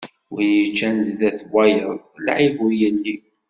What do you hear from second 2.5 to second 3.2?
ur yelli.